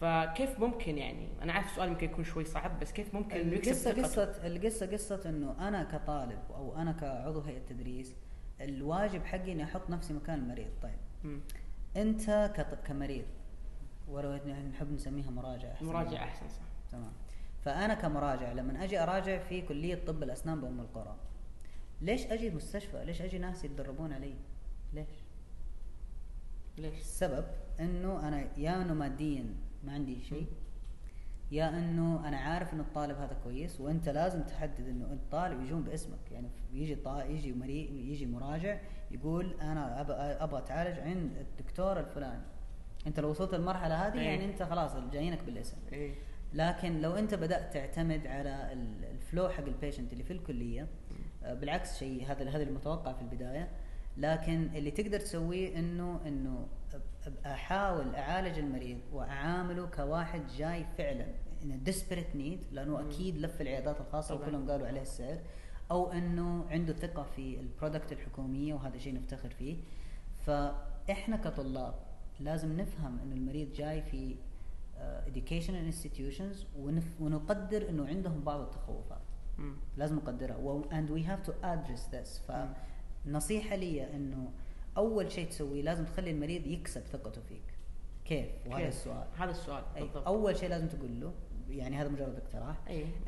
[0.00, 4.02] فكيف ممكن يعني؟ أنا عارف السؤال يمكن يكون شوي صعب بس كيف ممكن انه القصة؟
[4.02, 8.14] قصة القصة قصة إنه أنا كطالب أو أنا كعضو هيئة تدريس
[8.60, 10.68] الواجب حقي إني أحط نفسي مكان المريض.
[10.82, 10.98] طيب.
[11.24, 11.40] مم.
[11.96, 12.52] أنت
[12.86, 13.24] كمريض
[14.08, 14.32] ولو
[14.72, 15.86] نحب نسميها مراجعة أحسن.
[15.86, 16.62] مراجعة أحسن صح.
[16.92, 17.12] تمام.
[17.66, 21.16] فأنا كمراجع لما أجي أراجع في كلية طب الأسنان بأم القرى
[22.00, 24.34] ليش أجي مستشفى؟ ليش أجي ناس يتدربون علي؟
[24.92, 25.08] ليش؟
[26.78, 27.44] ليش؟ السبب
[27.80, 30.46] إنه أنا يا إنه ماديا ما عندي شيء
[31.50, 36.32] يا إنه أنا عارف إنه الطالب هذا كويس وأنت لازم تحدد إنه الطالب يجون باسمك.
[36.32, 37.24] يعني يجي طا...
[37.24, 40.00] يجي مريض يجي مراجع يقول أنا
[40.44, 42.42] أبغى أتعالج عند الدكتور الفلاني.
[43.06, 44.24] أنت لو وصلت المرحله هذه أي.
[44.24, 45.76] يعني أنت خلاص جايينك بالاسم.
[45.92, 46.14] إيه.
[46.54, 50.86] لكن لو أنت بدأت تعتمد على ال- ال flow حق ال patient اللي في الكلية
[51.44, 53.68] آه، بالعكس شيء هذا هذا المتوقع في البداية
[54.16, 56.66] لكن اللي تقدر تسويه إنه إنه
[57.46, 61.26] أحاول أعالج المريض وأعامله كواحد جاي فعلا
[61.62, 63.00] in desperate need لأنه.
[63.00, 64.46] أكيد لف العيادات الخاصة طبعاً.
[64.48, 65.38] وكلهم قالوا عليه السعر
[65.90, 69.76] أو إنه عنده ثقة في ال product الحكومية وهذا شيء نفتخر فيه
[70.46, 71.94] فإحنا كطلاب
[72.40, 74.36] لازم نفهم إنه المريض جاي في
[75.26, 76.64] educational institutions
[77.20, 79.20] ونقدر إنه عندهم بعض التخوفات.
[79.58, 79.74] مم.
[79.96, 80.56] لازم نقدرها.
[80.56, 82.50] و and we have to address this.
[82.50, 82.68] مم.
[83.26, 84.50] فنصيحة لي إنه
[84.96, 87.62] أول شيء تسويه لازم تخلي المريض يكسب ثقته فيك.
[88.24, 89.26] كيف؟ وهذا كيف؟ السؤال.
[89.38, 90.26] هذا السؤال بالضبط.
[90.26, 91.32] أول شيء لازم تقول له
[91.68, 92.76] يعني هذا مجرد اقتراح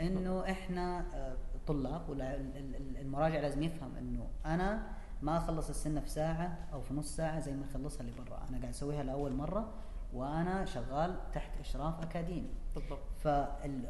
[0.00, 4.90] إنه إحنا آه، طلاب ولا ال- ال- المراجع لازم يفهم إنه أنا
[5.22, 8.58] ما أخلص السنة في ساعة أو في نص ساعة زي ما يخلصها اللي برا أنا
[8.58, 9.72] قاعد أسويها لأول مرة
[10.12, 12.98] وأنا شغال تحت إشراف أكاديمي بالضبط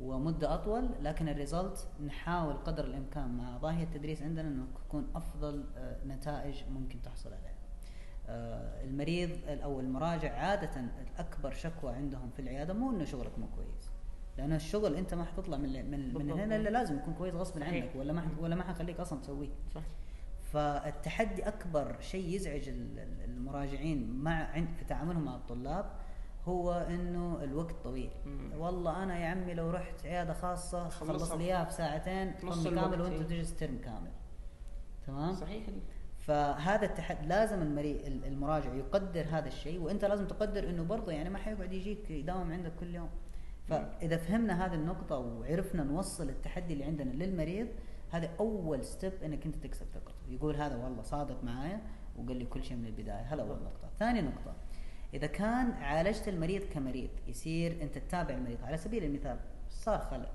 [0.00, 6.05] ومدة أطول لكن الريزلت نحاول قدر الإمكان مع ضاهيه التدريس عندنا إنه تكون أفضل آه،
[6.05, 7.52] نتائج ممكن تحصل عليها.
[8.28, 10.70] آه، المريض أو المراجع عادة
[11.02, 13.90] الأكبر شكوى عندهم في العيادة مو إنه شغلك مو كويس
[14.38, 16.31] لأنه الشغل أنت ما حتطلع من من, من.
[16.31, 17.62] هنا إلا لازم يكون كويس غصب.
[17.62, 19.48] عنك ولا ما ولا ما حخليك أصلا تسويه.
[19.74, 19.83] صح
[20.52, 25.90] فالتحدي أكبر شيء يزعج ال- ال- المراجعين مع في تعاملهم مع الطلاب
[26.48, 28.10] هو إنه الوقت طويل.
[28.26, 28.52] مم.
[28.60, 33.00] والله أنا يا عمي لو رحت عيادة خاصة خلص لي إياها في ساعتين نص كامل
[33.00, 33.22] وأنت إيه.
[33.22, 34.10] تجلس ترم كامل.
[35.06, 35.62] تمام؟ صحيح.
[36.18, 41.30] فهذا التحدي لازم المري ال- المراجع يقدر هذا الشيء وأنت لازم تقدر إنه برضه يعني
[41.30, 43.08] ما حيقعد يجيك يداوم عندك كل يوم.
[43.68, 47.66] فإذا فهمنا هذه النقطة وعرفنا نوصل التحدي اللي عندنا للمريض
[48.12, 51.81] هذا أول ستيب إنك أنت تكسب ثقته يقول هذا والله صادق معايا
[52.16, 53.35] وقال لي كل شيء من البداية.
[53.35, 53.88] هذا اول نقطة.
[53.98, 54.55] ثاني نقطة.
[55.14, 58.59] إذا كان عالجت المريض كمريض يصير أنت تتابع المريض.
[58.64, 59.38] على سبيل المثال
[59.70, 60.27] صار خلل.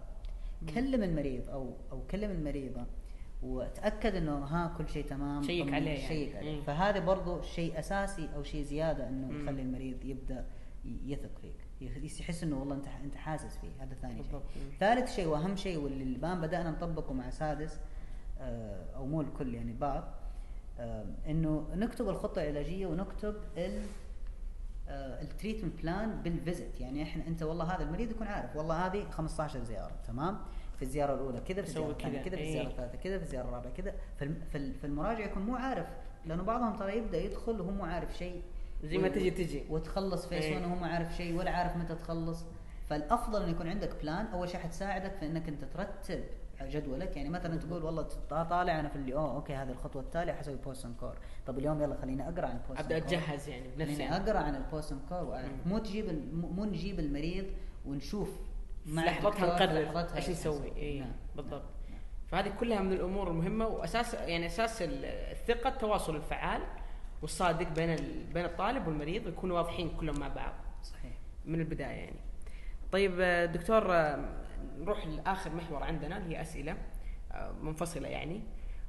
[0.75, 2.85] كلم المريض أو أو كلم المريضة
[3.43, 6.07] وتأكد إنه ها كل شيء تمام شيك عليه يعني.
[6.07, 6.55] شيك عليه.
[6.55, 6.61] مم.
[6.61, 9.41] فهذا برضو شيء أساسي أو شيء زيادة إنه.
[9.41, 10.45] يخلي المريض يبدأ
[10.85, 11.66] يثق فيك.
[11.81, 13.69] يحس إنه والله انت انت حاسس فيه.
[13.83, 14.41] هذا ثاني شيء.
[14.79, 17.79] ثالث شيء وأهم شيء واللي الان بدأنا نطبقه مع سادس
[18.39, 20.03] آه، أو مو الكل يعني بعض
[20.79, 23.81] آه، إنه نكتب الخطة العلاجية ونكتب ال
[25.21, 29.63] treatment plan بال visit يعني إحنا أنت والله هذا المريض يكون عارف والله هذه 15
[29.63, 30.37] زيارة تمام؟
[30.77, 32.47] في الزيارة الأولى كذا في الزيارة الثانية كذا، في إيه.
[32.47, 33.93] الزيارة الثالثة كذا في الزيارة الرابعة كذا.
[34.19, 35.87] فالم- فال- فالمراجع يكون مو عارف
[36.25, 38.41] لأنه بعضهم ترى يبدأ يدخل وهو مو عارف شيء.
[38.83, 39.63] زي ما و- تجي تجي.
[39.69, 40.45] وتخلص phase.
[40.45, 42.45] 1 وهو ما عارف شيء ولا عارف متى تخلص
[42.89, 46.23] فالأفضل إنه يكون عندك plan أول شيء حتساعدك في إنك أنت ترتب
[46.61, 50.55] جدولك يعني مثلا تقول والله طالع أنا في اللي أوه أوكي هذه الخطوة التالية حسوي
[50.55, 51.15] post core
[51.47, 54.15] طب اليوم يلا خليني أقرأ عن ال post أبدأ أتجهز يعني بنفسي خليني يعني.
[54.29, 55.71] أقرأ عن ال post core واعرف مم.
[55.71, 57.45] مو تجيب مو نجيب المريض
[57.85, 58.37] ونشوف
[58.85, 60.75] مع لحظتها نقرر إيش نسوي.
[60.77, 61.99] اي نعم، بالضبط نعم.
[62.27, 66.61] فهذه كلها من الأمور المهمة وأساس يعني أساس ال- الثقة التواصل الفعال
[67.21, 67.95] والصادق بين
[68.33, 70.53] بين الطالب والمريض ويكونوا واضحين كلهم مع بعض.
[70.83, 71.11] صحيح.
[71.45, 72.19] من البداية يعني.
[72.91, 74.29] طيب آه، دكتور آه،
[74.79, 76.77] نروح لآخر محور عندنا اللي هي أسئلة
[77.31, 78.41] آه، منفصلة يعني.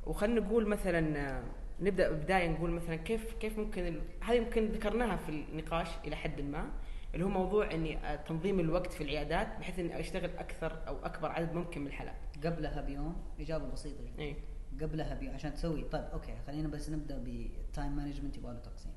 [0.07, 1.43] وخلينا نقول مثلا
[1.81, 6.71] نبدأ بدايه نقول مثلا كيف كيف ممكن هذه يمكن ذكرناها في النقاش إلى حد ما
[7.15, 11.55] اللي هو موضوع إني تنظيم الوقت في العيادات بحيث إني أشتغل أكثر أو أكبر عدد
[11.55, 12.15] ممكن من الحالات.
[12.45, 14.23] قبلها بيوم إجابة بسيطة جدا.
[14.23, 14.37] اي
[14.83, 18.93] قبلها عشان تسوي طيب أوكي خلينا بس نبدأ بال time management يبغى له تقسيم.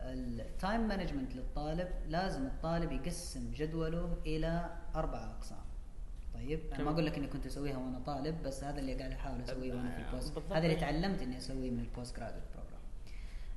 [0.00, 5.58] ال time management للطالب لازم الطالب يقسم جدوله إلى أربع أقسام
[6.34, 6.90] طيب أنا ما.
[6.90, 9.98] أقول لك إني كنت أسويها وأنا طالب بس هذا اللي قاعد أحاول أسويه وأنا في
[10.10, 10.38] ال post.
[10.52, 12.80] هذا اللي تعلمت إني أسويه من ال postgraduate program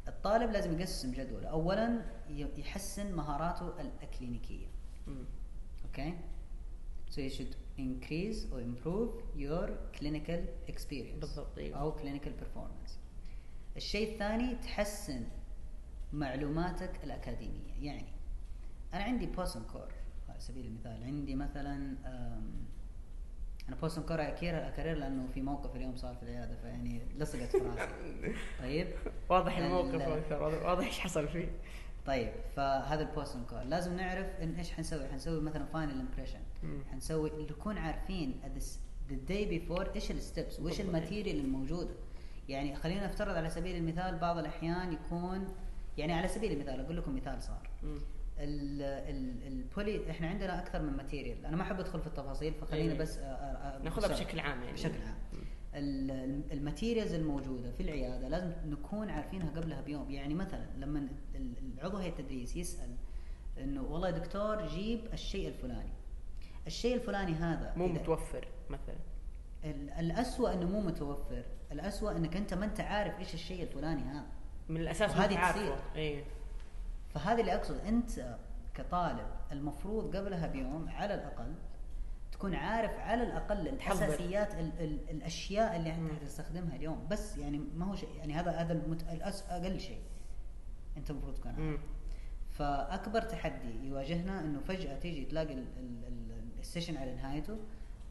[0.07, 2.01] الطالب لازم يقسم جدوله اولا
[2.57, 4.67] يحسن مهاراته الإكلينيكية
[5.07, 5.23] مم.
[7.11, 9.67] So you should increase or improve your
[9.97, 10.41] clinical
[10.71, 11.79] experience بالضبط، أيوة.
[11.79, 12.91] أو clinical performance.
[13.77, 15.23] الشيء الثاني تحسن
[16.13, 17.73] معلوماتك الأكاديمية.
[17.81, 18.05] يعني
[18.93, 19.87] أنا عندي post and core
[20.29, 21.03] على سبيل المثال.
[21.03, 22.51] عندي مثلا أم،
[23.67, 27.57] أنا post and core أكرر لأنه في موقف اليوم صار في العيادة فيعني لصقت في
[27.57, 27.89] راسي.
[28.63, 28.87] طيب؟
[29.29, 31.47] واضح ال- الموقف أكثر واضح- إيش حصل فيه.
[32.05, 35.07] طيب فهذا ال post and core لازم نعرف إن إيش حنسوي.
[35.07, 36.39] حنسوي مثلا final impression.
[36.91, 38.39] حنسوي نكون عارفين
[39.09, 40.81] the day before إيش ال steps وإيش.
[40.81, 41.93] ال material الموجودة.
[42.49, 45.47] يعني خلينا نفترض على سبيل المثال بعض الأحيان يكون
[45.97, 47.69] يعني على سبيل المثال أقول لكم مثال صار.
[49.47, 51.45] ال poly إحنا عندنا أكثر من material.
[51.45, 52.99] أنا ما أحب أدخل في التفاصيل فخلينا إيه.
[52.99, 53.17] بس
[53.83, 54.07] ناخذها.
[54.07, 54.73] بشكل عام يعني.
[54.73, 55.15] بشكل عام.
[55.75, 60.11] ال- ال- ال materials الموجودة في العيادة لازم نكون عارفينها قبلها بيوم.
[60.11, 62.89] يعني مثلا لما ال- العضو هيئه التدريس يسأل
[63.57, 65.89] إنه والله دكتور جيب الشيء الفلاني.
[66.67, 68.95] الشيء الفلاني هذا مو متوفر مثلا
[69.63, 74.25] ال- الأسوأ إنه مو متوفر الأسوأ إنك أنت ما أنت عارف إيش الشيء الفلاني هذا
[74.69, 75.75] من الأساس ما تعرفه تصير.
[75.95, 76.23] اي
[77.13, 78.37] فهذا اللي أقصد أنت
[78.73, 81.53] كطالب المفروض قبلها بيوم على الأقل
[82.31, 84.05] تكون عارف على الأقل تحضر.
[84.05, 86.11] الأساسيات ال ال الأشياء اللي أنت.
[86.21, 89.03] حتستخدمها اليوم بس يعني ما هو شيء يعني هذا هذا المت...
[89.49, 90.01] أقل شيء
[90.97, 91.79] أنت المفروض تكون عارف.
[92.49, 97.57] فأكبر تحدي يواجهنا إنه فجأة تيجي تلاقي ال- ال- ال- ال session على نهايته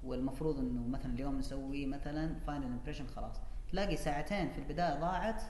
[0.04, 3.40] والمفروض إنه مثلا اليوم نسوي مثلا final impression خلاص.
[3.72, 5.42] تلاقي ساعتين في البداية ضاعت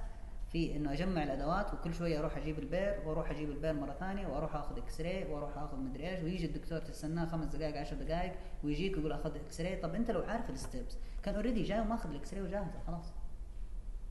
[0.52, 3.92] في إنه أجمع الأدوات وكل شوية أروح أجيب ال bur وأروح أجيب ال bur مرة
[3.92, 8.32] ثانية وأروح آخذ x-ray وأروح آخذ مدري إيش ويجي الدكتور تستناه خمس دقائق عشر دقائق
[8.64, 12.34] ويجيك ويقول أخذ x-ray طب أنت لو عارف ال steps كان already جاي وماخذ ال
[12.34, 13.12] x-ray وجاهزه خلاص.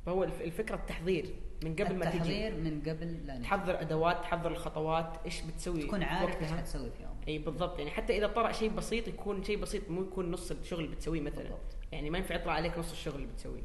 [0.06, 2.14] فهو الف- الفكرة التحضير من قبل ما تجي.
[2.18, 3.40] التحضير من قبل لا.
[3.42, 6.52] تحضر أدوات تحضر الخطوات إيش بتسوي تكون عارف إيش.
[6.52, 7.80] حتسوي في يوم إي بالضبط.
[7.80, 11.22] يعني حتى إذا طرأ شيء بسيط يكون شيء بسيط مو يكون نص الشغل اللي بتسويه
[11.22, 11.44] مثلا.
[11.44, 11.76] بالضبط.
[11.92, 13.64] يعني ما ينفع يطلع عليك نص الشغل اللي بتسويه.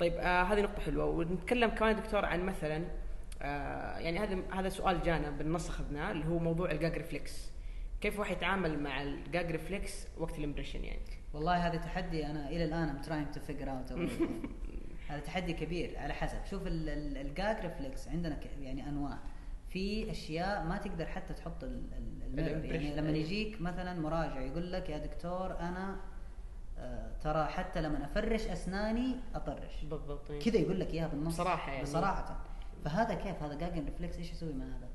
[0.00, 1.04] طيب آه هذه نقطة حلوة.
[1.04, 2.84] ونتكلم كمان دكتور عن مثلا
[3.42, 7.50] آه يعني هذا هذا سؤال جانا بالنص أخذناه اللي هو موضوع ال gag reflex
[8.00, 11.00] كيف واحد يتعامل مع ال gag reflex وقت ال impression يعني؟
[11.34, 13.92] والله هذا تحدي أنا إلى الآن I'm trying to figure out
[15.08, 15.98] هذا تحدي كبير.
[15.98, 16.38] على حسب.
[16.50, 19.18] شوف ال gag reflex عندنا يعني أنواع.
[19.76, 23.18] في أشياء ما تقدر حتى تحط ال- ال- ال mirror يعني لما أيوة.
[23.18, 25.96] يجيك مثلا مراجع يقول لك يا دكتور أنا
[26.78, 29.84] آه، ترى حتى لما أفرش أسناني أطرش.
[29.84, 30.40] بالضبط إيه.
[30.40, 31.34] كذا يقول لك إياها بالنص.
[31.34, 31.82] بصراحة يعني.
[31.82, 32.40] بصراحة.
[32.84, 34.88] فهذا كيف؟ هذا gagging reflex إيش أسوي مع هذا؟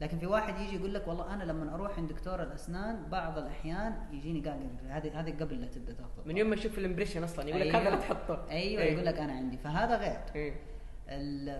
[0.00, 3.94] لكن في واحد يجي يقول لك والله أنا لما أروح عند دكتور الأسنان بعض الأحيان
[4.12, 6.28] يجيني جاجن هذه هذه قبل لا تبدأ تأخذ.
[6.28, 8.50] من يوم ما يشوف ال impression أصلا يقول لك هذا لا تحطه.
[8.50, 8.92] أيوه إيه.
[8.92, 9.58] يقول لك أنا عندي.
[9.58, 10.20] فهذا غير.
[10.34, 10.54] إيه.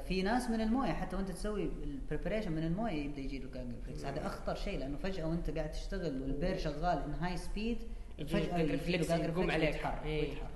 [0.08, 3.72] في ناس من الموية حتى وأنت تسوي ال preparation من الموية يبدأ يجي له gagging
[3.74, 7.78] reflex هذا أخطر شيء لأنه فجأة وأنت قاعد تشتغل وال bur شغال on high speed
[8.26, 9.68] فجأة reflex يقوم عليك.
[9.74, 10.28] ويتحرك إيه.
[10.30, 10.48] ويتحرك.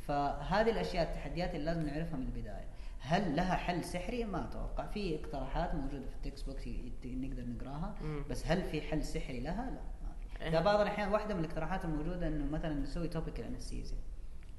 [0.00, 2.64] فهذه الأشياء التحديات اللي لازم نعرفها من البداية.
[3.00, 4.86] هل لها حل سحري؟ ما أتوقع.
[4.86, 7.94] في اقتراحات موجودة في ال textbook ي- ي- نقدر نقراها.
[8.30, 10.56] بس هل في حل سحري لها؟ لا ما في.
[10.56, 10.60] إيه.
[10.60, 13.98] بعض الأحيان واحدة من الاقتراحات الموجودة إنه مثلا نسوي topical anesthesia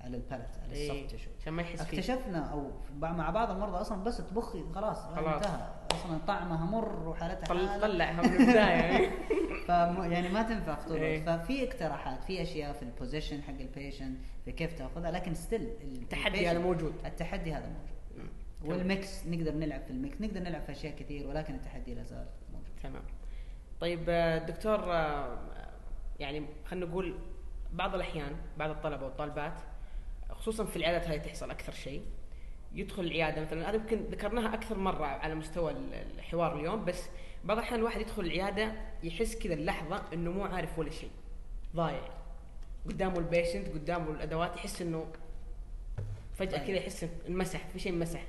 [0.04, 0.92] على ال palate على إيه.
[0.92, 4.64] ال soft tissue عشان ما يحس فيه اكتشفنا أو مع بعض المرضى أصلا بس تبخي
[4.76, 5.36] خلاص خلاص.
[5.36, 7.82] انتهى أصلا طعمها مر وحالتها طل.
[7.82, 8.82] طلعها من البداية
[9.70, 11.26] يعني يعني ما تنفع طول إيه.
[11.26, 15.70] ففي اقتراحات في أشياء في ال position حق ال patient في كيف تأخذها لكن still
[15.82, 16.94] التحدي هذا موجود.
[17.06, 17.94] التحدي هذا موجود.
[18.64, 22.04] وال mix نقدر نلعب في ال mix نقدر نلعب في أشياء كثير ولكن التحدي لا
[22.04, 23.04] زال موجود تمام
[23.80, 24.06] طيب
[24.48, 25.38] دكتور آه،
[26.20, 27.16] يعني خلينا نقول
[27.74, 29.54] بعض الأحيان بعض الطلبة والطالبات
[30.44, 32.02] خصوصا في العيادات هذه تحصل أكثر شيء.
[32.76, 37.04] يدخل العيادة مثلا هذا يمكن ذكرناها أكثر مرة على مستوى ال- الحوار اليوم بس
[37.44, 38.72] بعض الأحيان الواحد يدخل العيادة
[39.04, 41.10] يحس كذا اللحظه إنه مو عارف ولا شيء.
[41.76, 42.10] ضايع.
[42.86, 45.06] قدامه البيشنت قدامه الأدوات يحس إنه
[46.34, 46.58] فجأة.
[46.68, 48.24] كذا يحس انمسح في شيء انمسح.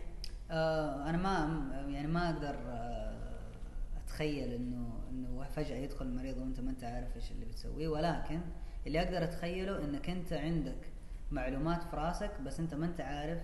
[0.51, 3.15] آه أنا ما يعني ما أقدر آه
[4.05, 8.41] أتخيل إنه إنه فجأة يدخل المريض وأنت ما أنت عارف إيش اللي بتسويه ولكن
[8.87, 10.77] اللي أقدر أتخيله إنك أنت عندك
[11.31, 13.39] معلومات في راسك بس انت ما انت عارف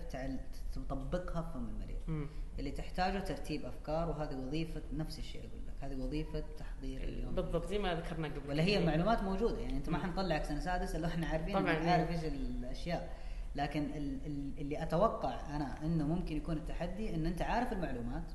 [0.73, 2.29] تطبقها في فم المريض.
[2.59, 7.67] اللي تحتاجه ترتيب أفكار وهذه وظيفة نفس الشيء أقول لك هذه وظيفة تحضير اليوم بالضبط
[7.67, 8.87] زي ما ذكرنا قبل ولا هي.
[8.87, 9.99] معلومات موجودة يعني انت ما.
[9.99, 11.91] حنطلعك سنه سادسه إلا إحنا عارفين طبعاً، إيه.
[11.91, 13.13] عارف إيش الأشياء
[13.57, 18.33] لكن ال ال اللي أتوقع أنا إنه ممكن يكون التحدي إن أنت عارف المعلومات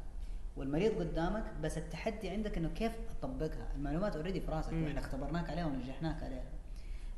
[0.56, 4.74] والمريض قدامك بس التحدي عندك إنه كيف تطبقها المعلومات اوريدي في راسك.
[4.74, 6.44] وإحنا اختبرناك عليها ونجحناك عليها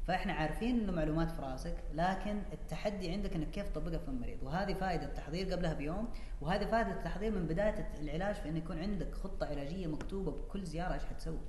[0.08, 4.74] فإحنا عارفين إنه معلومات في راسك لكن التحدي عندك إنك كيف تطبقها في المريض وهذه
[4.74, 6.08] فائدة التحضير قبلها بيوم
[6.42, 10.94] وهذه فائدة التحضير من بداية العلاج في انه يكون عندك خطة علاجية مكتوبة بكل زيارة
[10.94, 11.40] إيش حتسوي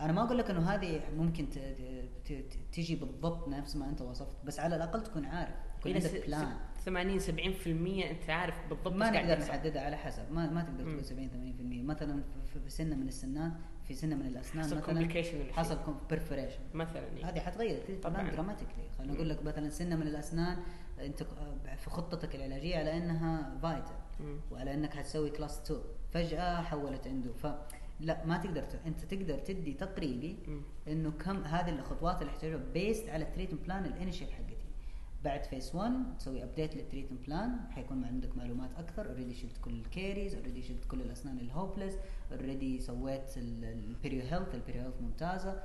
[0.00, 1.46] أنا ما أقول لك إنه هذه ممكن
[2.72, 6.56] تجي بالضبط نفس ما أنت وصفت بس على الأقل تكون عارف يكون إلى عندك plan
[6.84, 9.38] 80 70% أنت عارف بالضبط ما نقدر.
[9.40, 10.84] نحددها على حسب ما ما تقدر.
[10.84, 13.52] تقول 70 80% مثلا في- في سنة من السنات
[13.88, 15.52] في سنة من الأسنان حصل شيء.
[15.52, 15.78] حصل
[16.10, 17.24] perforation مثلا يعني.
[17.24, 18.30] هذه حتغير طبعاً.
[18.30, 20.56] dramatically خلينا نقول لك مثلا سنة من الأسنان
[21.00, 21.22] انت
[21.78, 24.36] في خطتك العلاجية على إنها vital مم.
[24.50, 25.80] وعلى إنك حتسوي class 2
[26.12, 27.46] فجأة حولت عنده ف
[28.00, 28.80] لا ما تقدر ت...
[28.86, 30.36] أنت تقدر تدي تقريبي.
[30.88, 34.57] إنه كم هذه الخطوات اللي احتاجها based على ال treatment plan ال initial حقتي
[35.24, 39.08] بعد phase 1 تسوي update لل treatment plan حيكون عندك معلومات أكثر.
[39.08, 41.94] already شلت كل ال caries already شلت كل الأسنان ال hopeless
[42.32, 45.62] already سويت ال perio health ال perio health ممتازة.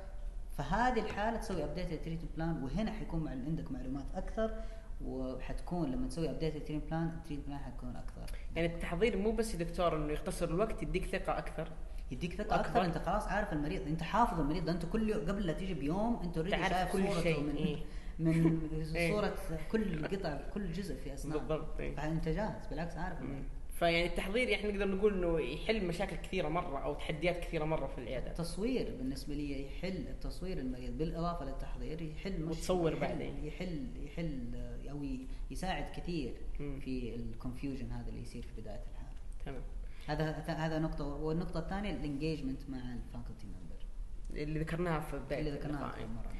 [0.57, 4.63] فهذه الحالة تسوي update لل treatment plan وهنا حيكون عندك معلومات أكثر.
[5.05, 8.37] وحتكون لما تسوي update لل treatment plan ال treatment plan حتكون أكثر.
[8.55, 11.67] يعني التحضير مو بس يا دكتور إنه يختصر الوقت يديك ثقة أكثر.
[12.11, 12.69] يديك ثقة أكبر.
[12.69, 13.87] أكثر أنت خلاص عارف المريض.
[13.87, 14.65] أنت حافظ المريض.
[14.65, 17.77] ده أنت كل يوم قبل لا تيجي بيوم أنت already شايف كل شيء، من إيه.
[18.19, 18.59] من
[18.95, 19.11] إيه.
[19.11, 19.35] صورة
[19.71, 21.95] كل قطع كل جزء في اسنان بالضبط، إيه.
[21.95, 23.17] فأنت جاهز بالعكس عارف.
[23.73, 27.97] فيعني التحضير يعني نقدر نقول إنه يحل مشاكل كثيرة مرة أو تحديات كثيرة مرة في
[27.97, 33.45] العيادة التصوير بالنسبة لي يحل التصوير المريض بالإضافة للتحضير يحل مش وتصور بعدين.
[33.45, 34.55] يحل يحل
[34.89, 35.05] أو
[35.51, 36.33] يساعد كثير.
[36.57, 39.61] في ال confusion هذا اللي يصير في بداية الحاله تمام
[40.07, 43.85] هذا هذا نقطة والنقطة الثانية ال engagement مع ال faculty member
[44.43, 45.91] اللي ذكرناها في بداية اللي ذكرناها.
[45.91, 46.31] في المره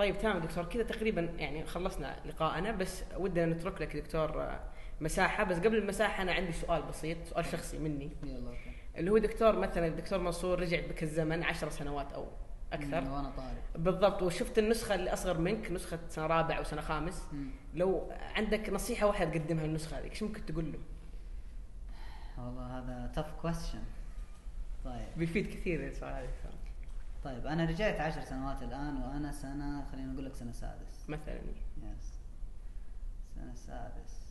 [0.00, 0.64] طيب تمام دكتور.
[0.64, 4.60] كذا تقريبا يعني خلصنا لقاءنا بس ودنا نترك لك دكتور آه،
[5.00, 5.44] مساحة.
[5.44, 8.10] بس قبل المساحة أنا عندي سؤال بسيط سؤال شخصي مني.
[8.22, 8.52] يلا
[8.96, 12.26] اللي هو دكتور مثلا الدكتور منصور رجع بك الزمن عشر سنوات أو
[12.72, 12.96] أكثر.
[12.96, 14.22] وأنا طالب بالضبط.
[14.22, 17.26] وشفت النسخة اللي أصغر منك نسخة سنة رابع أو سنة خامس.
[17.32, 17.50] مم.
[17.74, 20.78] لو عندك نصيحة واحدة تقدمها للنسخه هذه إيش ممكن تقول له؟
[22.38, 23.84] والله هذا tough question.
[24.84, 25.08] طيب.
[25.16, 26.59] بيفيد كثير السؤال هذا.
[27.24, 31.08] طيب أنا رجعت عشر سنوات الآن وأنا سنة خلينا نقول لك سنة سادس.
[31.08, 31.40] مثلا.
[31.98, 32.20] يس
[33.34, 34.30] سنة سادس.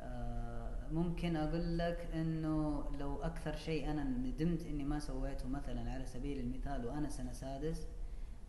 [0.00, 6.06] آه ممكن أقول لك إنه لو أكثر شيء أنا ندمت إني ما سويته مثلا على
[6.06, 7.86] سبيل المثال وأنا سنة سادس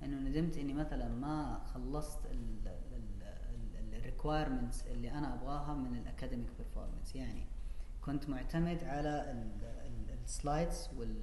[0.04, 2.20] إنه ندمت إني مثلا ما خلصت
[3.94, 7.46] ال requirements اللي أنا أبغاها من ال academic performance يعني
[8.02, 9.44] كنت معتمد على
[10.24, 11.16] ال slides وال.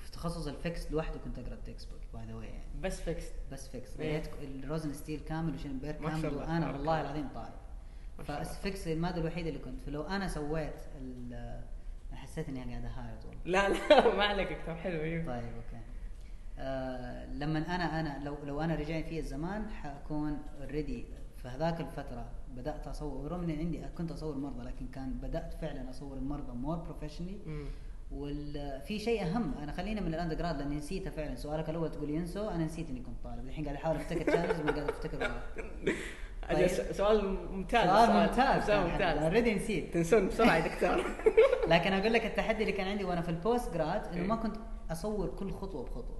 [0.00, 2.62] وفي تخصص الفيكس لوحده كنت أقرأ ال textbook by the way يعني.
[2.82, 3.24] بس فيكس.
[3.52, 4.00] بس فيكس.
[4.00, 4.18] إيه.
[4.18, 7.00] قريت ال Rosenstiel كامل شاء كامل وأنا والله الله.
[7.00, 7.52] العظيم طالب.
[8.24, 9.80] ففيكس الماده الوحيده اللي كنت.
[9.80, 10.74] فلو أنا سويت
[12.12, 13.40] حسيت إني قاعد أهايط والله.
[13.44, 15.26] لا لا ما عليك دكتور حلو أيوه.
[15.26, 15.84] طيب okay.
[16.58, 21.04] آه لما أنا أنا لو لو أنا رجعت في الزمان حكون already
[21.42, 25.90] في هذاك الفترة بدأت أصور رغم إني عندي كنت أصور مرضى لكن كان بدأت فعلا
[25.90, 27.64] أصور المرضى more professionally مم.
[28.12, 29.54] وفي شيء أهم.
[29.62, 31.34] أنا خلينا من ال undergrad لأني نسيته فعلا.
[31.34, 33.46] سؤالك الأول تقول ينسوا أنا نسيت إني كنت طالب.
[33.48, 35.18] الحين قاعد أحاول أفتكر challenge ما قاعد أفتكر
[36.54, 36.66] طيب.
[36.92, 37.88] سؤال ممتاز.
[37.88, 38.66] سؤال ممتاز.
[38.66, 39.18] سؤال ممتاز.
[39.22, 39.94] already نسيت.
[39.94, 41.04] تنسون بسرعة يا دكتور.
[41.72, 44.26] لكن أقول لك التحدي اللي كان عندي وأنا في ال postgrad إنه.
[44.26, 44.56] ما كنت
[44.90, 46.18] أصور كل خطوة بخطوة.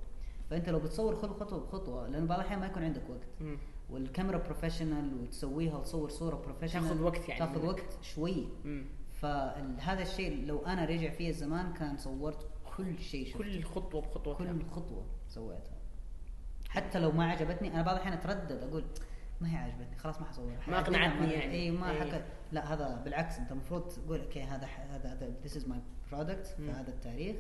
[0.51, 3.51] فأنت لو بتصور كل خطوة بخطوة لأنه بعض الأحيان ما يكون عندك وقت.
[3.91, 7.39] والكاميرا professional وتسويها وتصور صورة professional تاخذ وقت يعني.
[7.41, 7.67] تاخذ.
[7.67, 8.49] وقت شوي.
[9.21, 14.35] فهذا الشيء لو أنا رجع فيه الزمان كان صورت كل شيء شفته كل خطوة بخطوة
[14.35, 15.81] كل خطوة سويتها
[16.69, 18.85] حتى لو ما عجبتني أنا بعض الأحيان أتردد أقول
[19.41, 21.53] ما هي عجبتني خلاص ما حسويها ما أقنعتني يعني.
[21.53, 22.27] إي ما إيه.
[22.53, 26.71] لا هذا بالعكس أنت المفروض تقول okay هذا هذا my product في مم.
[26.71, 27.37] هذا التاريخ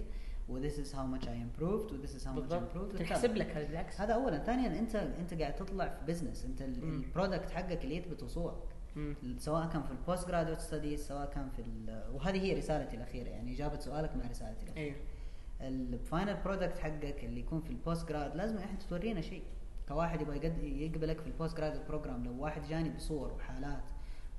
[0.49, 2.99] و this is how much I improved و this is how much I بالضبط improved
[2.99, 6.62] تنحسب لك هذا بالعكس هذا اولا ثانيا أنت أنت قاعد تطلع في business أنت.
[6.62, 8.80] ال product حقك اللي يثبت وصولك.
[9.38, 11.62] سواء كان في ال postgraduate studies سواء كان في
[12.12, 14.85] وهذه هي رسالتي الأخيرة يعني إجابة سؤالك مع رسالتي الأخيرة.
[14.85, 14.96] أيوه
[15.61, 19.42] ال final product حقك اللي يكون في ال postgrad لازم انت تورينا شيء.
[19.88, 20.37] كواحد يبغى
[20.85, 23.85] يقبلك في ال postgrad program لو واحد جاني بصور وحالات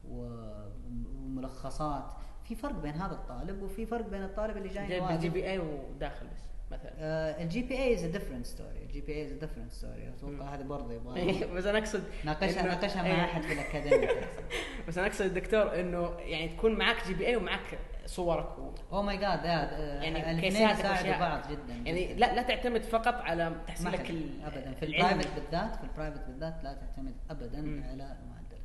[0.09, 5.59] وملخصات في فرق بين هذا الطالب وفي فرق بين الطالب اللي جاي جايب ال GPA
[5.59, 6.50] وداخل بس.
[6.71, 10.09] مثلا ال GPA is different story ال GPA is different story.
[10.09, 13.13] أتوقع هذه برضه يبغى إيه، بس أنا أقصد ناقشها ناقشها إيه.
[13.13, 14.07] مع أحد في ال academy
[14.87, 18.47] بس أنا أقصد الدكتور إنه يعني تكون معك GPA ومعك صورك.
[18.91, 21.19] oh my God يعني الاثنين يساعدوا.
[21.19, 22.13] بعض جدا يعني.
[22.13, 24.11] لا لا تعتمد فقط على تحصيلك
[24.43, 24.85] ابدا في.
[24.85, 27.83] ال private بالذات في ال private بالذات لا تعتمد ابدا.
[27.89, 28.61] على معدلك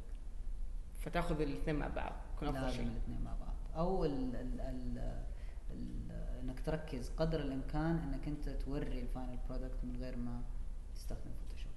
[1.00, 5.12] فتأخذ الاثنين مع بعض يكون أفضل لازم شيء الاثنين مع بعض أو ال ال
[6.42, 10.40] إنك تركز قدر الإمكان إنك أنت توري ال final product من غير ما
[10.94, 11.72] تستخدم فوتوشوب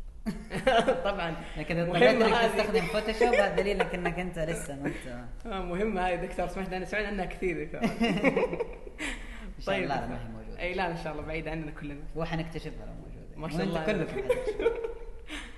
[1.12, 1.36] طبعا.
[1.58, 2.52] لكن إذا إنك.
[2.52, 6.86] تستخدم فوتوشوب هذا دليل انك أنت لسه ما انت آه، مهمة هذه دكتور سمعت أنا
[6.86, 7.82] سمعت عنها كثير دكتور.
[9.58, 10.60] إن شاء الله لا ما هي موجودة.
[10.60, 12.04] إي لا إن شاء الله بعيد عننا كلنا.
[12.16, 13.38] وحنكتشفها لو موجودة.
[13.38, 13.86] ما شاء الله.
[13.86, 14.22] كلكم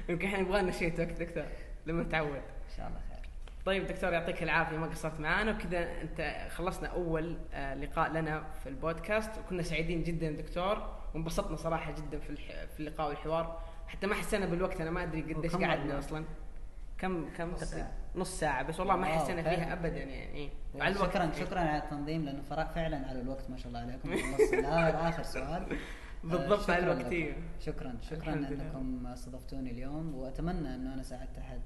[0.09, 1.43] يمكن إحنا يبغى لنا شيء وقت دكتور
[1.85, 2.99] لما نتعود إن شاء الله
[3.65, 8.69] طيب دكتور يعطيك العافية ما قصرت معانا وكذا أنت خلصنا أول آه، لقاء لنا في
[8.69, 12.35] البودكاست وكنا سعيدين جدا دكتور وانبسطنا صراحة جدا في
[12.67, 16.25] في اللقاء والحوار حتى ما حسينا بالوقت أنا ما أدري قديش قعدنا؟ أصلا
[16.97, 17.91] كم كم نص ساعة.
[18.15, 19.41] نص ساعة بس والله ما حسينا.
[19.41, 20.49] فيها ابدا يعني إيه.
[20.75, 21.31] وعلى الوقت شكرا.
[21.31, 25.23] شكرا على التنظيم لأنه فرق فعلا على الوقت ما شاء الله عليكم خلص الآخر آخر
[25.23, 25.77] سؤال آه،
[26.23, 27.11] بالضبط شكراً على الوقت،.
[27.11, 27.33] إيه.
[27.59, 28.33] شكرا شكرا.
[28.33, 31.61] أنكم استضفتوني اليوم وأتمنى أنه أنا ساعدت أحد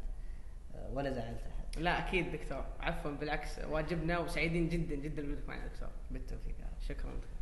[0.76, 2.65] آه، ولا زعلت أحد لا أكيد دكتور.
[2.80, 5.89] عفوا بالعكس واجبنا وسعيدين جدا جدا بوجودك معنا دكتور.
[6.11, 6.55] بالتوفيق
[6.88, 6.95] شكرا.
[7.11, 7.35] دكتور